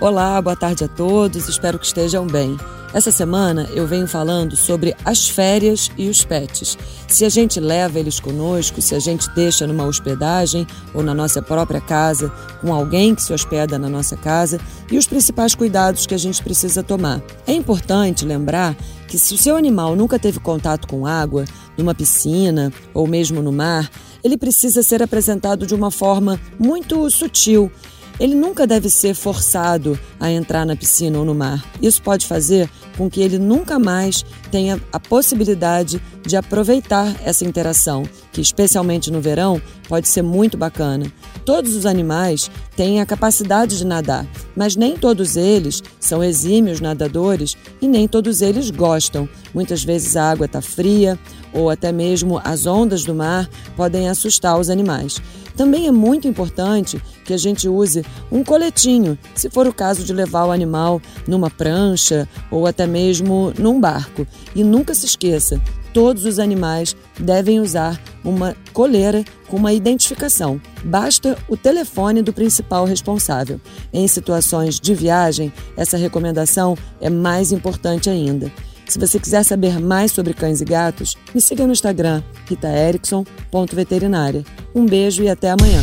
[0.00, 2.56] Olá, boa tarde a todos, espero que estejam bem.
[2.92, 6.76] Essa semana eu venho falando sobre as férias e os pets.
[7.08, 11.40] Se a gente leva eles conosco, se a gente deixa numa hospedagem ou na nossa
[11.40, 12.30] própria casa,
[12.60, 16.42] com alguém que se hospeda na nossa casa e os principais cuidados que a gente
[16.42, 17.22] precisa tomar.
[17.46, 18.76] É importante lembrar
[19.08, 21.44] que se o seu animal nunca teve contato com água,
[21.78, 23.90] numa piscina ou mesmo no mar,
[24.22, 27.70] ele precisa ser apresentado de uma forma muito sutil
[28.18, 31.64] ele nunca deve ser forçado a entrar na piscina ou no mar.
[31.82, 38.04] Isso pode fazer com que ele nunca mais tenha a possibilidade de aproveitar essa interação,
[38.32, 41.10] que especialmente no verão pode ser muito bacana.
[41.44, 44.26] Todos os animais têm a capacidade de nadar,
[44.56, 49.28] mas nem todos eles são exímios nadadores e nem todos eles gostam.
[49.52, 51.18] Muitas vezes a água está fria
[51.52, 55.20] ou até mesmo as ondas do mar podem assustar os animais.
[55.56, 60.12] Também é muito importante que a gente use um coletinho, se for o caso de
[60.12, 64.26] levar o animal numa prancha ou até mesmo num barco.
[64.54, 65.60] E nunca se esqueça,
[65.92, 70.60] todos os animais devem usar uma coleira com uma identificação.
[70.84, 73.60] Basta o telefone do principal responsável.
[73.92, 78.52] Em situações de viagem, essa recomendação é mais importante ainda.
[78.86, 84.44] Se você quiser saber mais sobre cães e gatos, me siga no Instagram, ritaerickson.veterinária.
[84.74, 85.82] Um beijo e até amanhã.